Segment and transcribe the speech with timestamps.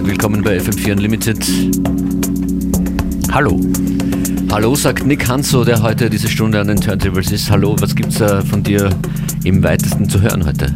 [0.00, 1.46] sage willkommen bei FM4 Unlimited.
[3.32, 3.60] Hallo.
[4.50, 7.50] Hallo, sagt Nick Hanso, der heute diese Stunde an den Turntables ist.
[7.50, 8.88] Hallo, was gibt's äh, von dir
[9.44, 10.74] im weitesten zu hören heute?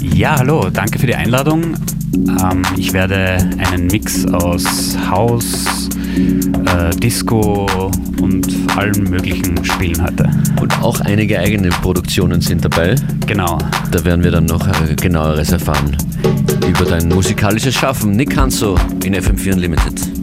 [0.00, 1.74] Ja, hallo, danke für die Einladung.
[2.14, 3.36] Ähm, ich werde
[3.70, 7.90] einen Mix aus House, äh, Disco
[8.22, 10.30] und allem Möglichen spielen heute.
[10.62, 12.94] Und auch einige eigene Produktionen sind dabei.
[13.26, 13.58] Genau.
[13.90, 15.94] Da werden wir dann noch äh, genaueres erfahren
[16.66, 18.12] über dein musikalisches Schaffen.
[18.12, 20.15] Nick Hanso in FM4 Unlimited.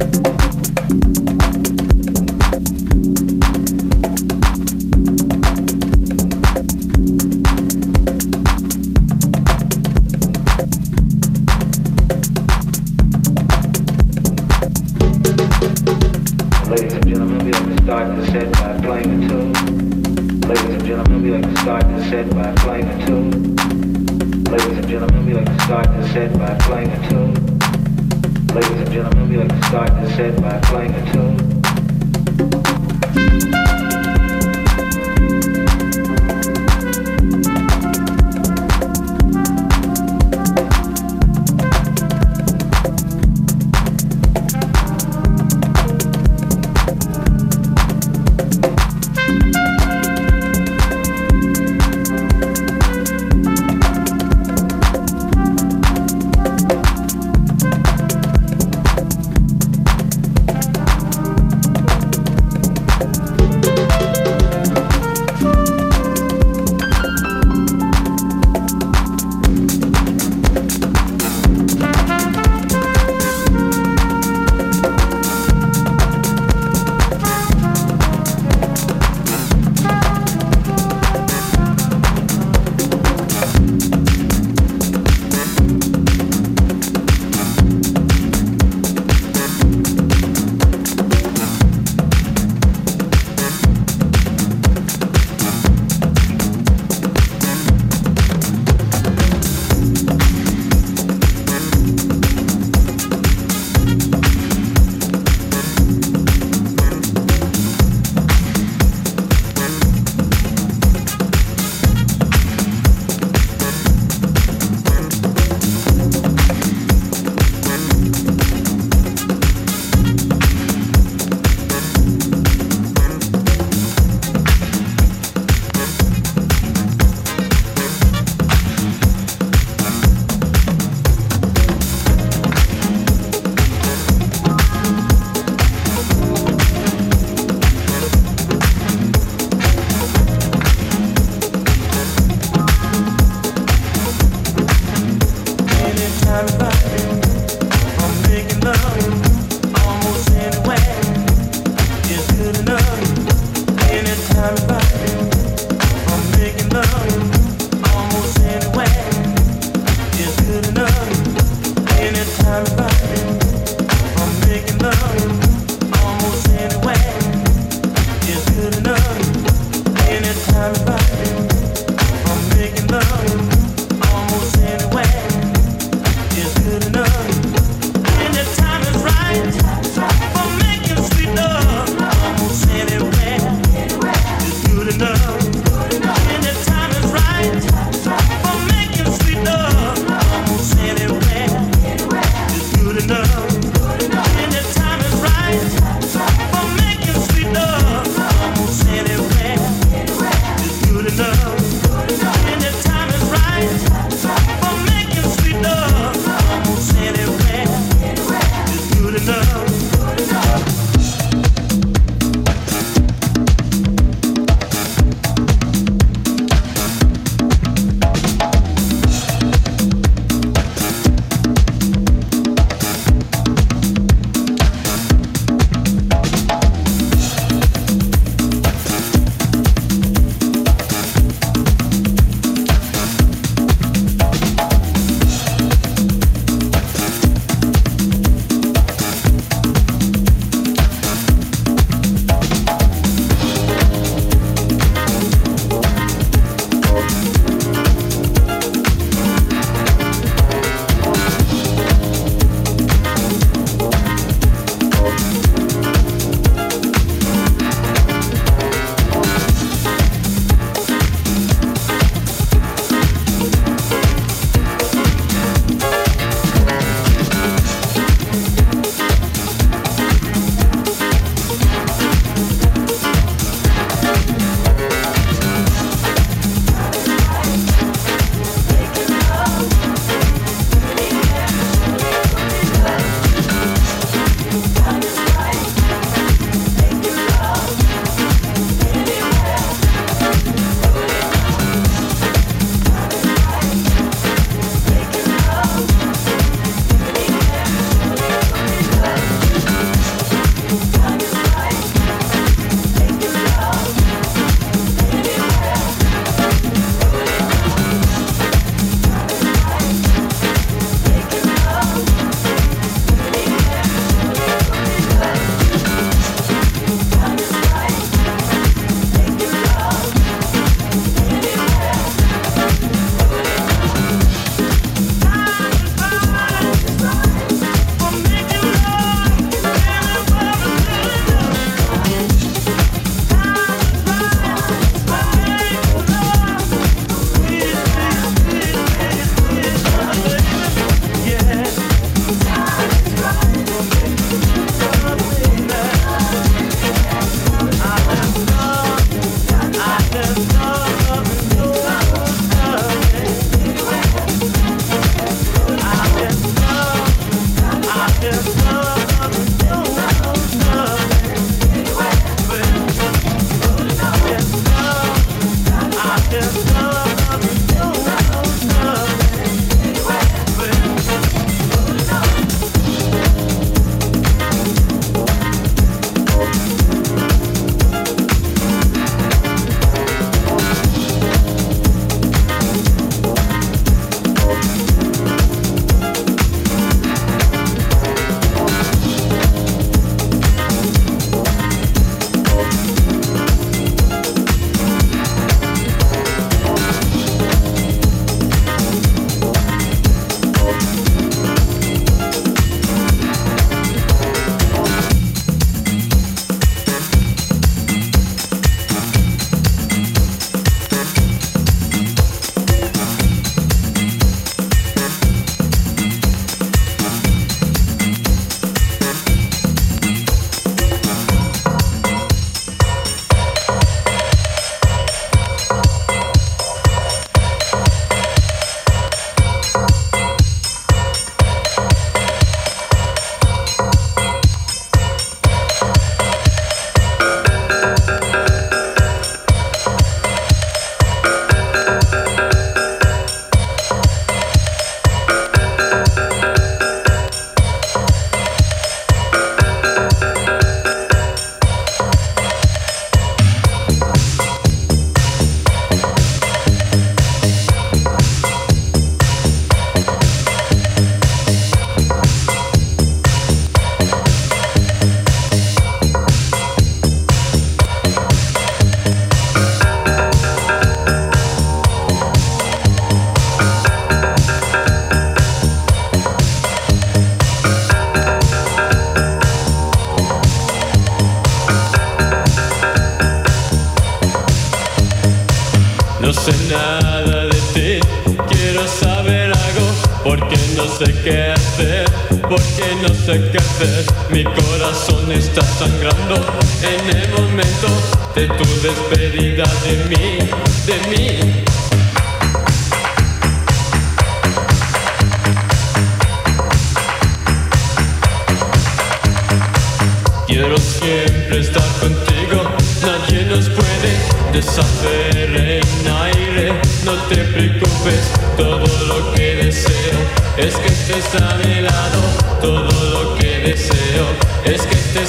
[0.00, 1.37] Thank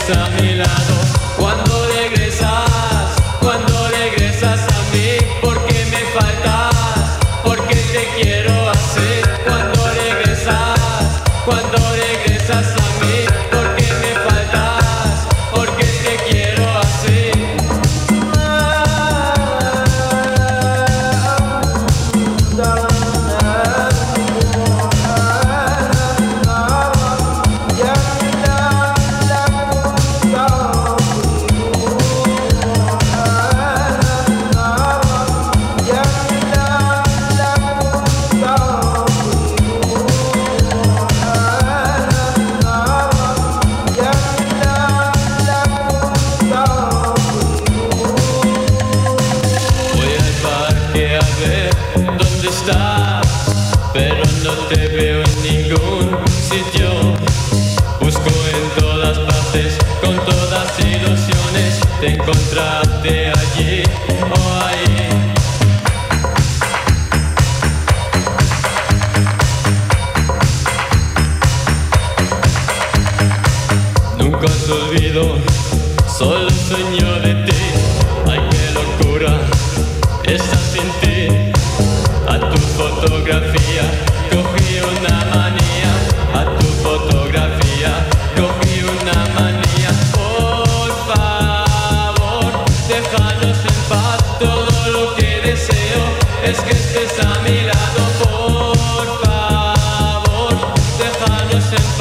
[0.10, 0.39] Santa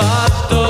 [0.08, 0.67] Sato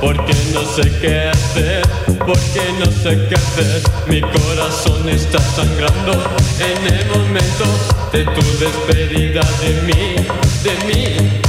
[0.00, 1.82] porque no sé qué hacer,
[2.18, 3.82] porque no sé qué hacer.
[4.06, 6.12] Mi corazón está sangrando
[6.60, 7.64] en el momento
[8.12, 10.16] de tu despedida de mí,
[10.62, 11.47] de mí.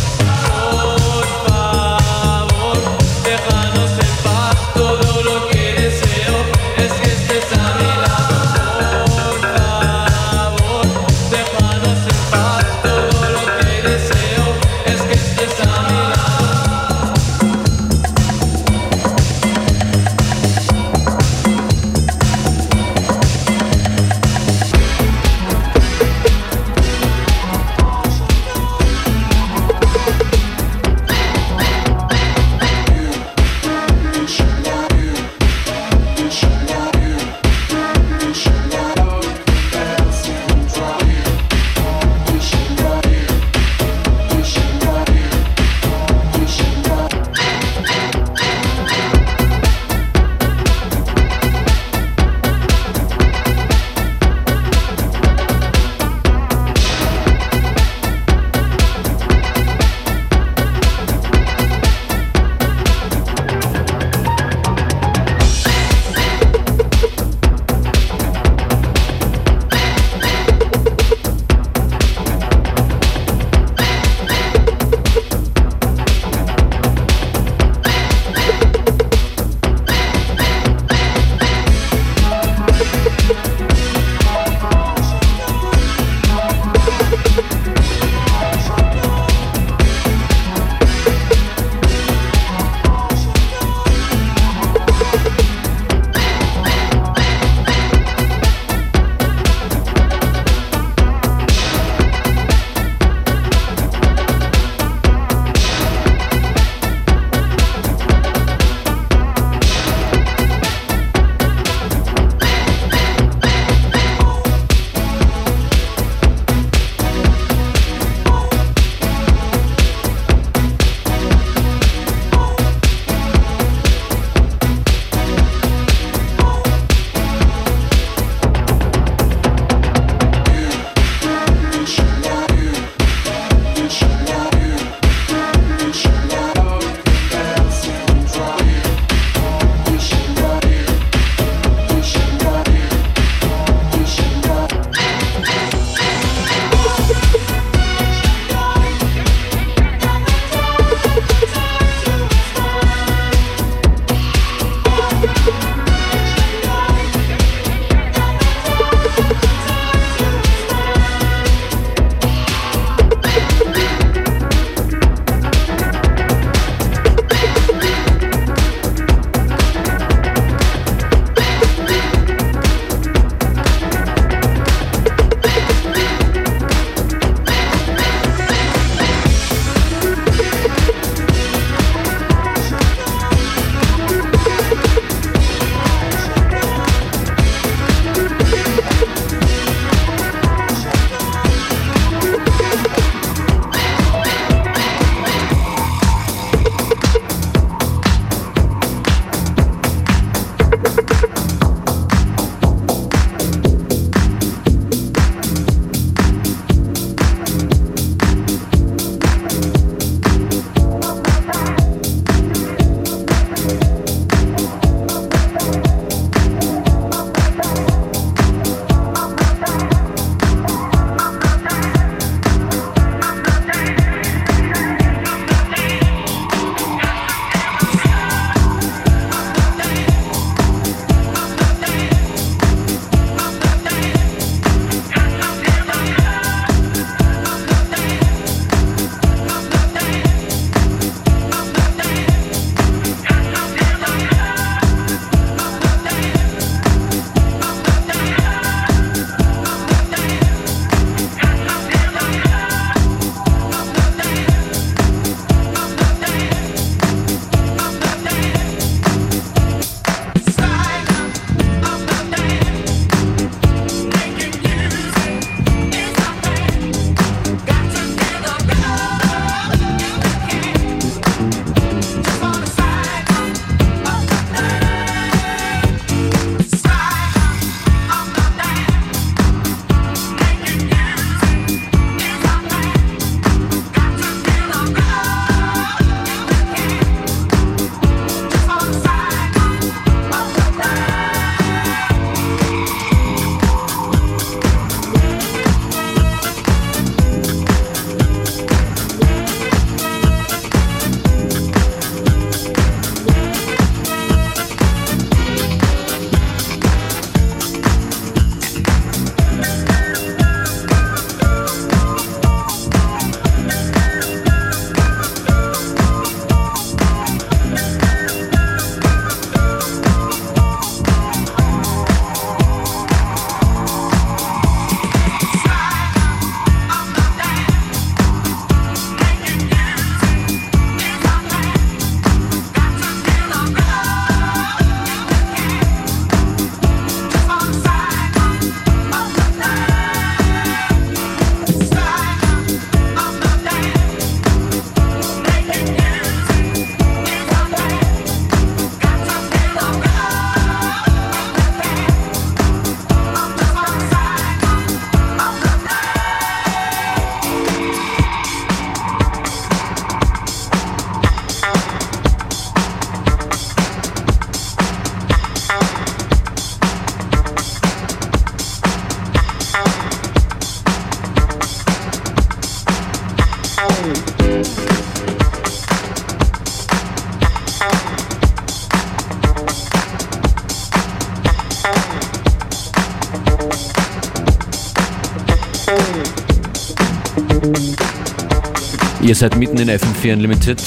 [389.29, 390.81] Ihr seid mitten in FM4 Unlimited.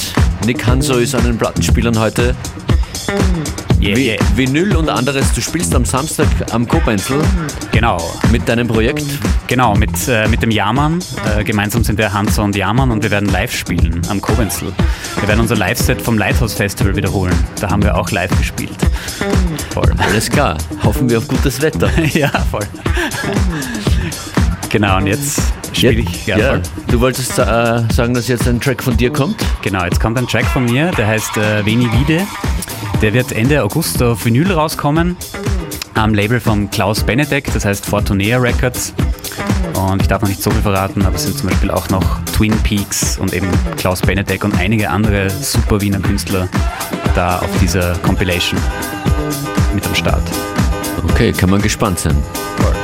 [0.45, 2.35] Nick Hanso ist an den Plattenspielern heute.
[3.81, 4.17] Yeah, yeah.
[4.35, 5.31] Vinyl und anderes.
[5.31, 7.21] Du spielst am Samstag am Koblenzel
[7.71, 8.03] Genau,
[8.33, 9.05] mit deinem Projekt.
[9.47, 10.99] genau, mit, äh, mit dem Jahrmann.
[11.37, 14.73] Äh, gemeinsam sind wir Hansa und Jahrmann und wir werden live spielen am Kobenzel.
[15.21, 17.33] Wir werden unser Live-Set vom Lighthouse Festival wiederholen.
[17.61, 18.75] Da haben wir auch live gespielt.
[19.73, 19.89] Voll.
[19.99, 20.57] Alles klar.
[20.83, 21.89] Hoffen wir auf gutes Wetter.
[22.13, 22.67] ja, voll.
[24.69, 25.39] genau, und jetzt
[25.75, 26.27] spiele ich.
[26.27, 26.61] ja, voll.
[26.87, 27.43] du wolltest äh,
[27.91, 29.35] sagen, dass jetzt ein Track von dir kommt?
[29.61, 32.25] Genau, jetzt kommt ein Track von mir, der heißt äh, Veni Vide.
[33.01, 35.17] Der wird Ende August auf Vinyl rauskommen,
[35.93, 38.93] am Label von Klaus Benedek, das heißt Fortunea Records.
[39.73, 42.23] Und ich darf noch nicht so viel verraten, aber es sind zum Beispiel auch noch
[42.35, 46.47] Twin Peaks und eben Klaus Benedek und einige andere super Wiener Künstler
[47.15, 48.59] da auf dieser Compilation
[49.73, 50.23] mit am Start.
[51.09, 52.15] Okay, kann man gespannt sein.
[52.57, 52.82] Veni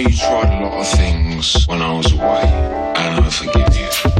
[0.00, 2.44] you tried a lot of things when I was away,
[2.96, 4.17] and I forgive you.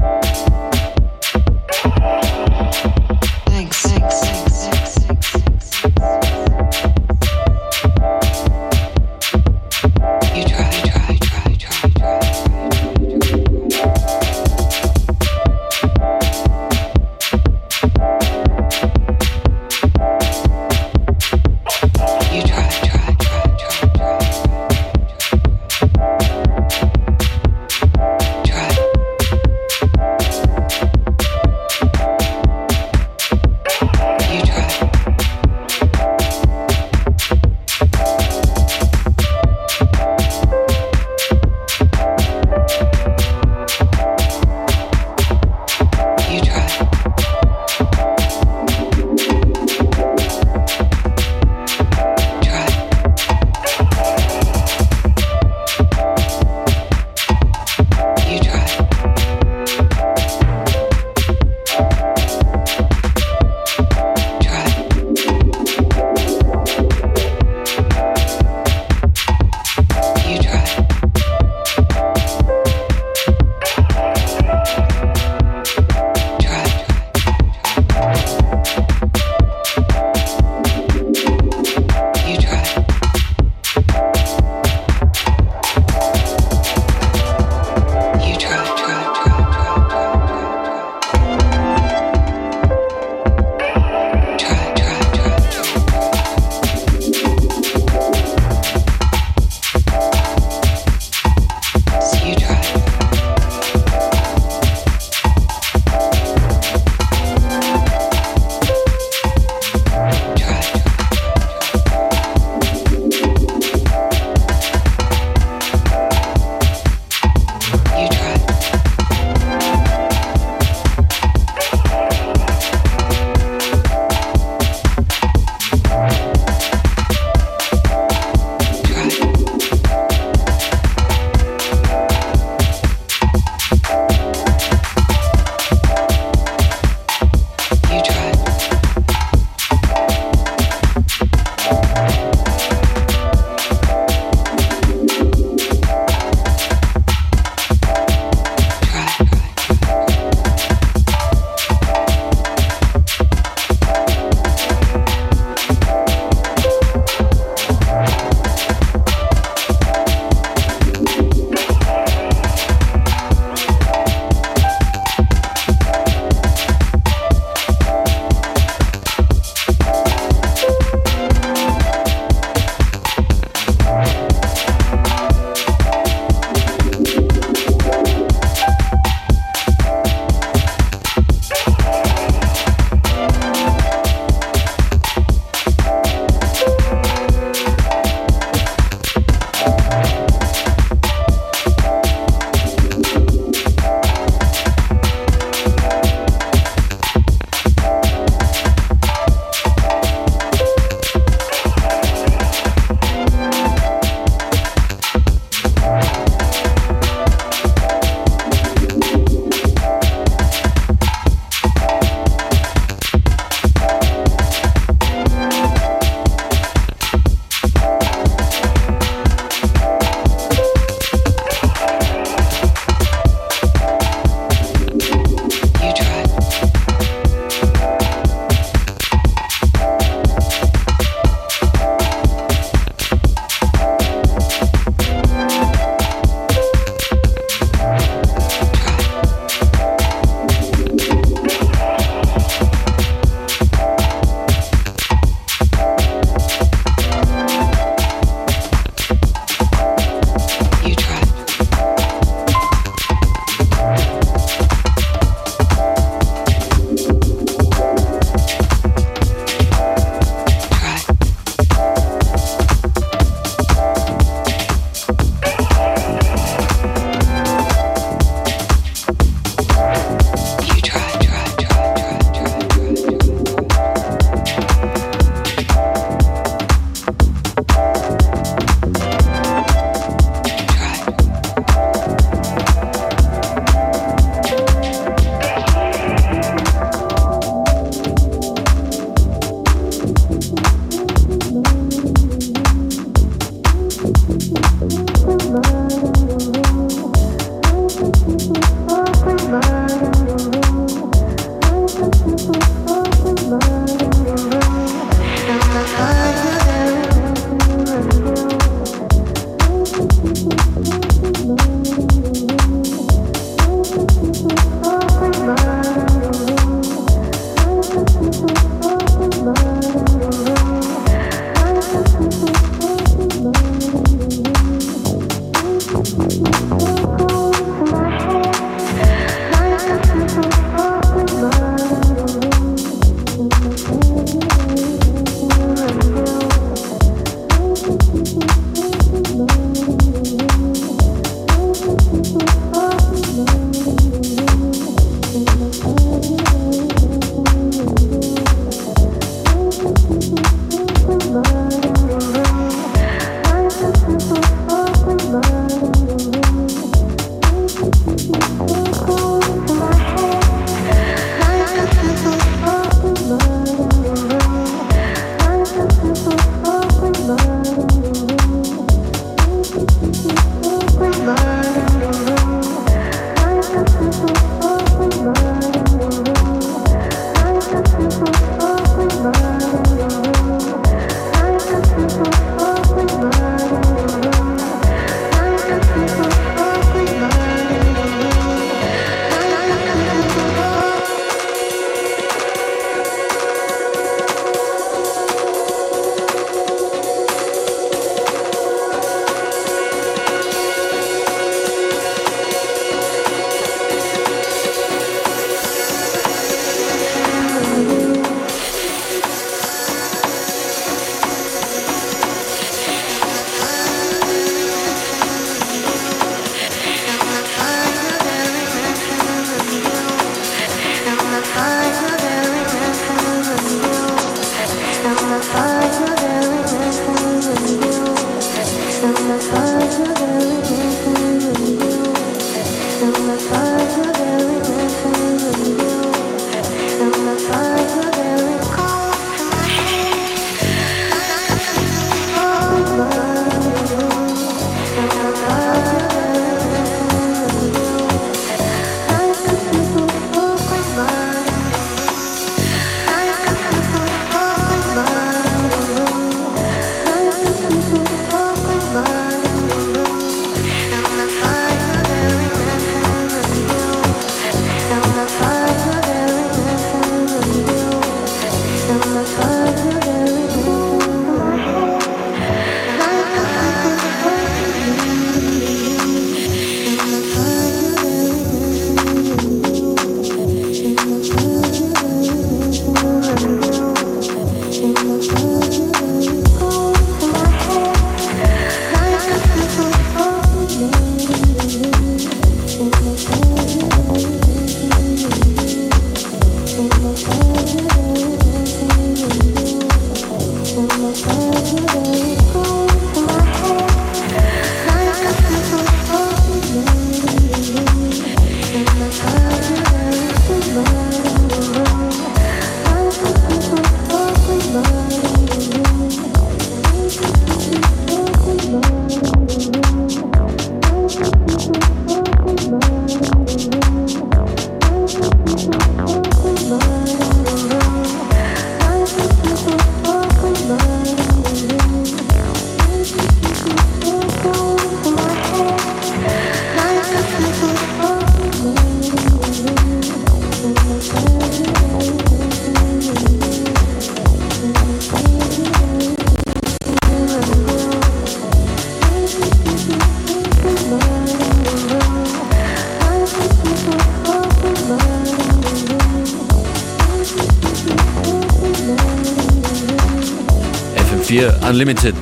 [561.79, 562.17] Unlimited.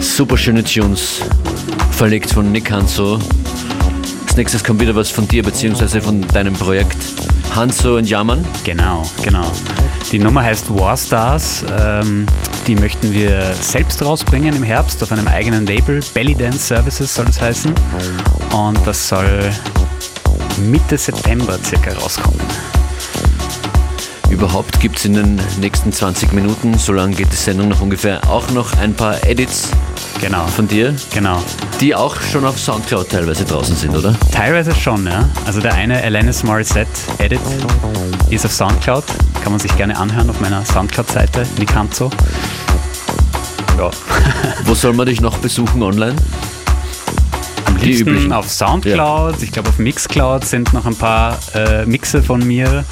[0.00, 1.20] Super schöne Tunes,
[1.92, 3.20] verlegt von Nick Hanso.
[4.26, 6.96] Als nächstes kommt wieder was von dir, beziehungsweise von deinem Projekt
[7.54, 8.44] Hanso und Jammern.
[8.64, 9.48] Genau, genau.
[10.10, 11.64] Die Nummer heißt War Stars.
[11.78, 12.26] Ähm,
[12.66, 16.00] die möchten wir selbst rausbringen im Herbst auf einem eigenen Label.
[16.14, 17.72] Belly Dance Services soll es heißen.
[18.52, 19.52] Und das soll
[20.58, 22.40] Mitte September circa rauskommen.
[24.32, 28.26] Überhaupt gibt es in den nächsten 20 Minuten, so lange geht die Sendung noch ungefähr,
[28.30, 29.68] auch noch ein paar Edits
[30.22, 30.46] genau.
[30.46, 30.96] von dir.
[31.12, 31.42] Genau.
[31.82, 34.16] Die auch schon auf Soundcloud teilweise draußen sind, oder?
[34.32, 35.28] Teilweise schon, ja.
[35.44, 37.42] Also der eine Alanis Morissette Edit
[38.30, 39.04] ist auf Soundcloud.
[39.42, 42.08] Kann man sich gerne anhören auf meiner Soundcloud-Seite, Nikanzo.
[43.76, 43.90] Ja.
[44.64, 46.16] Wo soll man dich noch besuchen online?
[47.66, 49.42] Am liebsten auf Soundcloud, ja.
[49.42, 52.86] ich glaube auf Mixcloud sind noch ein paar äh, Mixe von mir.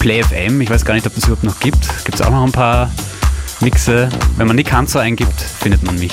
[0.00, 1.86] PlayFM, ich weiß gar nicht, ob das überhaupt noch gibt.
[2.04, 2.90] Gibt es auch noch ein paar
[3.60, 4.08] Mixe.
[4.36, 6.12] Wenn man Nick Hanzo eingibt, findet man mich.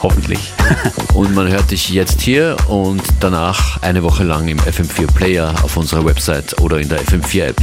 [0.00, 0.52] Hoffentlich.
[1.14, 5.76] und man hört dich jetzt hier und danach eine Woche lang im FM4 Player auf
[5.76, 7.62] unserer Website oder in der FM4 App.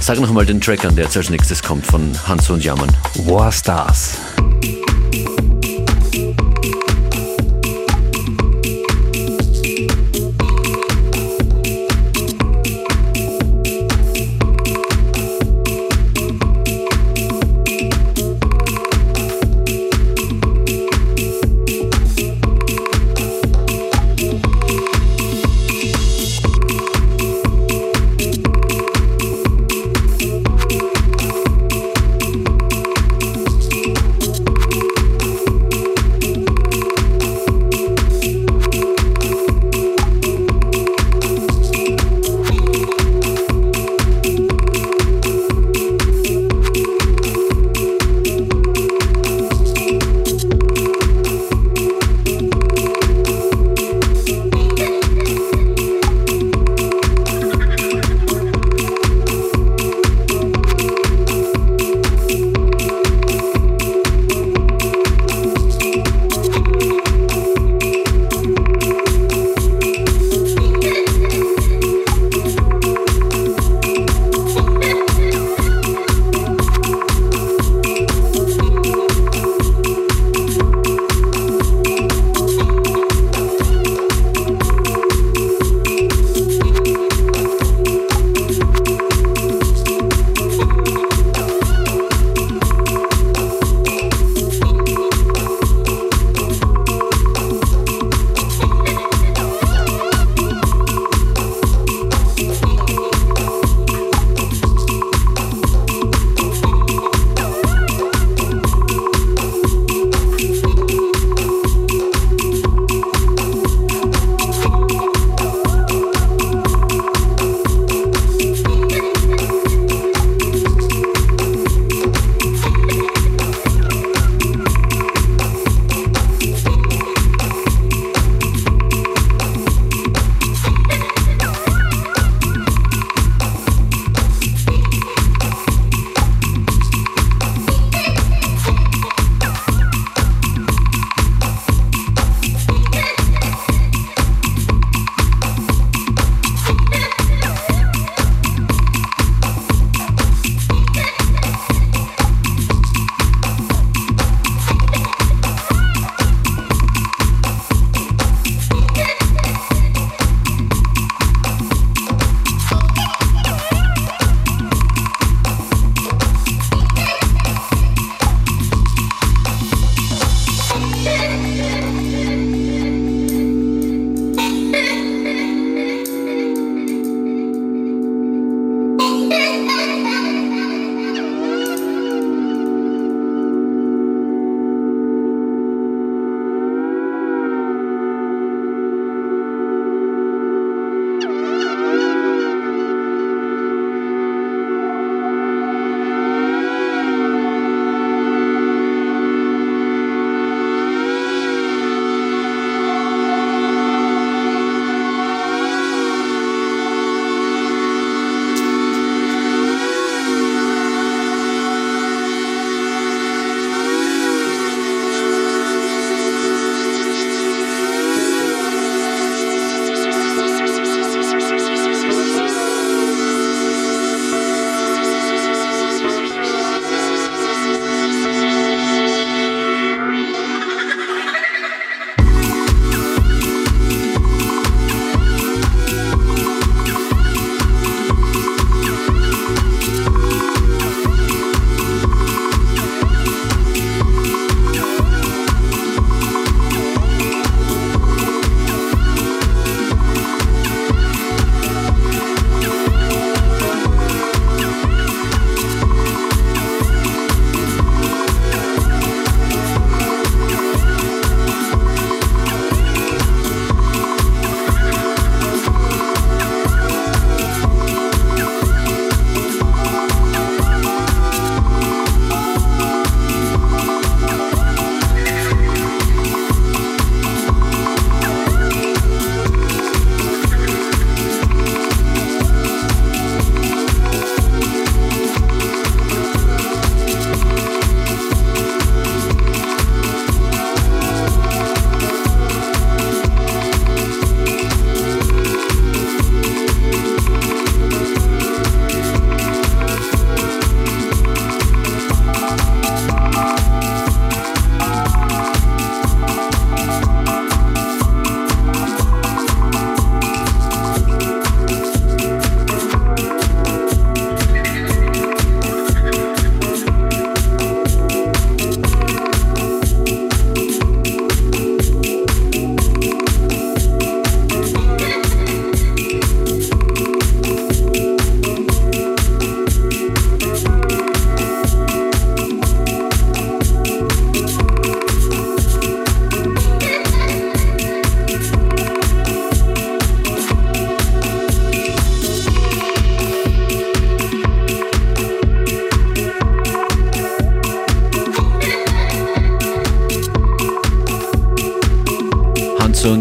[0.00, 2.90] Sag noch mal den Track an, der jetzt als nächstes kommt von Hanzo und Jammern.
[3.26, 4.16] War Stars.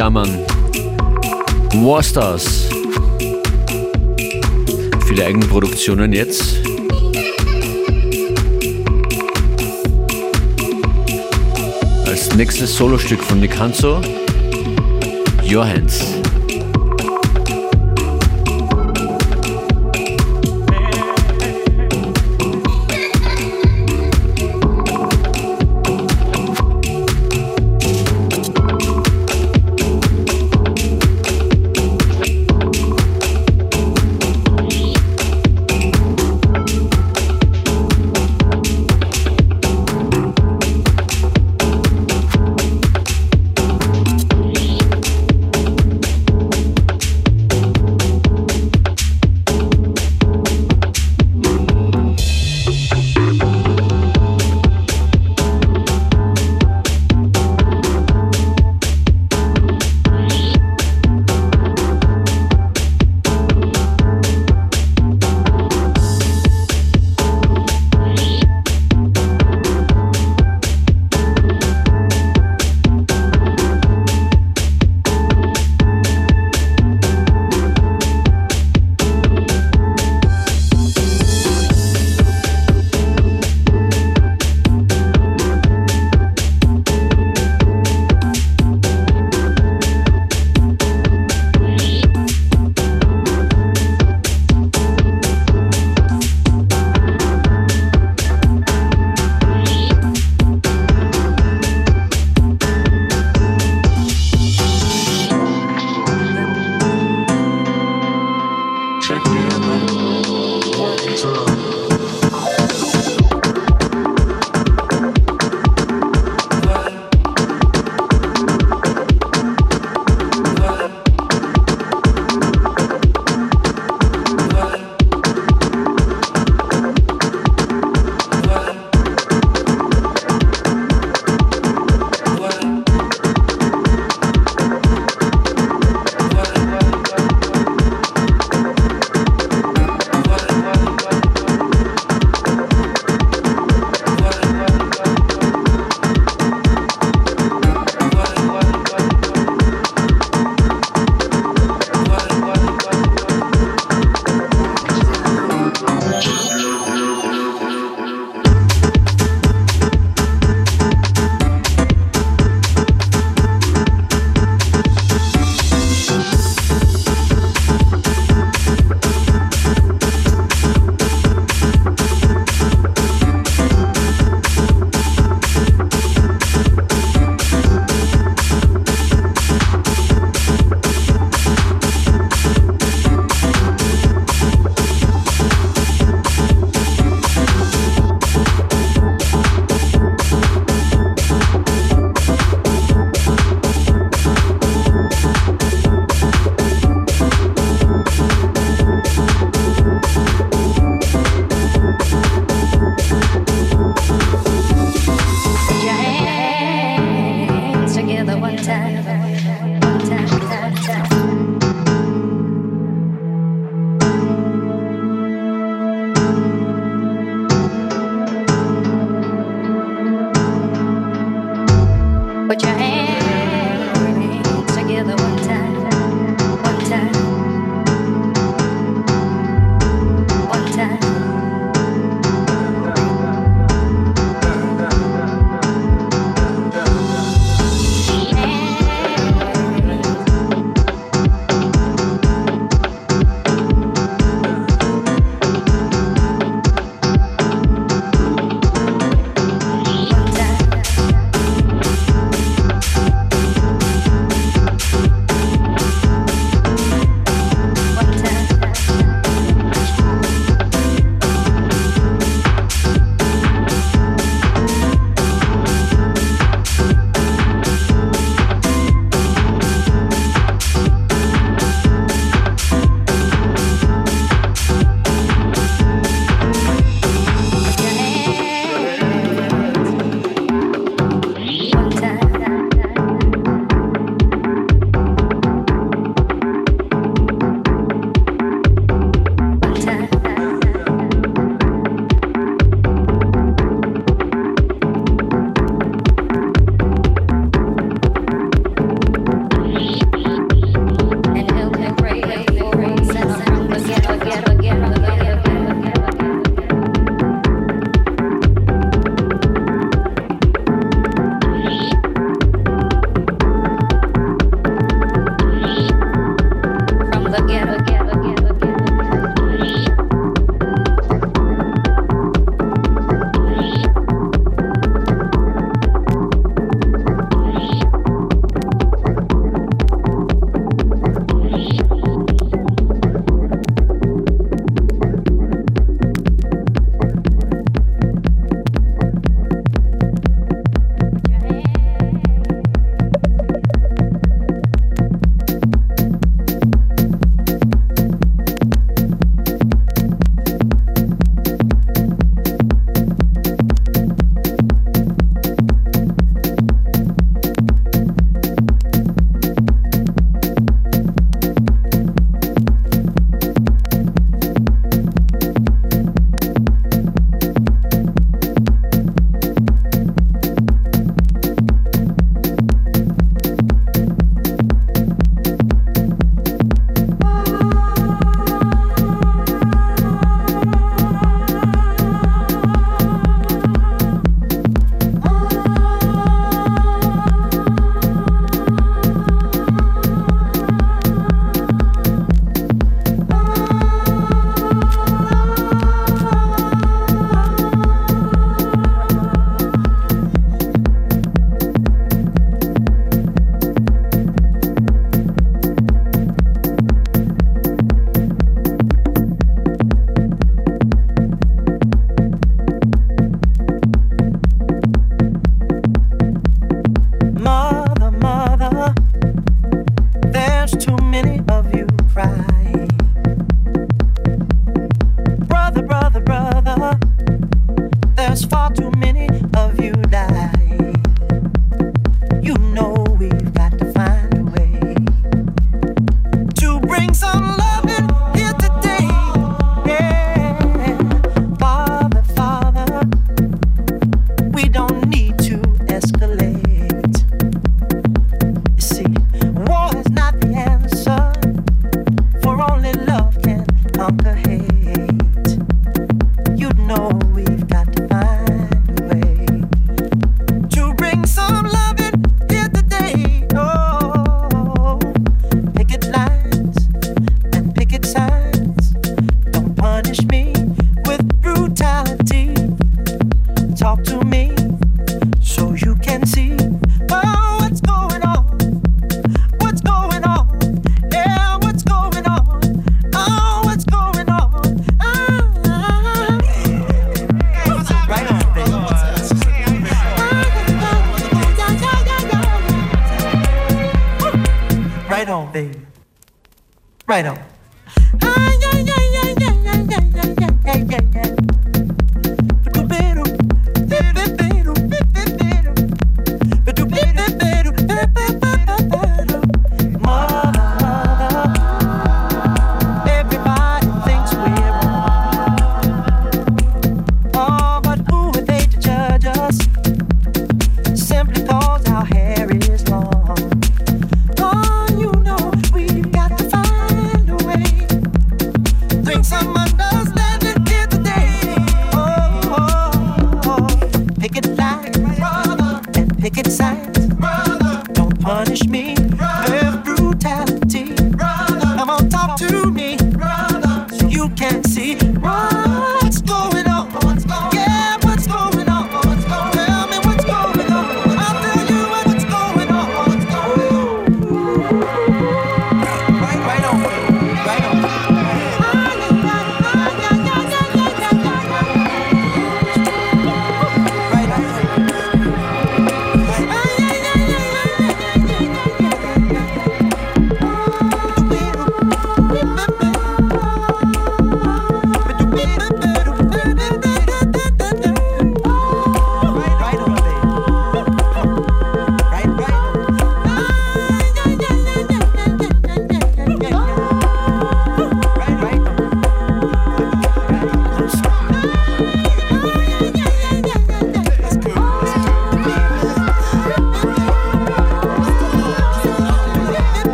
[0.00, 0.46] Jammern.
[1.74, 2.70] Warstars.
[5.06, 6.56] Viele Eigenproduktionen jetzt.
[12.06, 14.00] Als nächstes Solostück von Nikanzo.
[15.44, 16.19] Your Hands.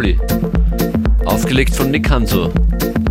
[0.00, 0.18] Pauli.
[1.26, 2.50] Aufgelegt von Nick Hanso.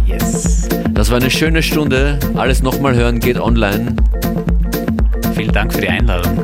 [0.07, 0.67] Yes.
[0.95, 2.17] Das war eine schöne Stunde.
[2.35, 3.95] Alles nochmal hören geht online.
[5.35, 6.43] Vielen Dank für die Einladung.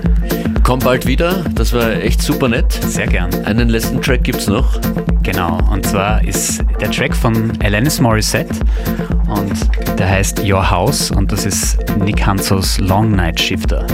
[0.62, 1.44] Komm bald wieder.
[1.56, 2.72] Das war echt super nett.
[2.72, 3.32] Sehr gern.
[3.46, 4.80] Einen letzten Track gibt's noch.
[5.24, 5.58] Genau.
[5.72, 8.54] Und zwar ist der Track von Alanis Morissette
[9.28, 13.88] und der heißt Your House und das ist Nick Hansos Long Night Shifter.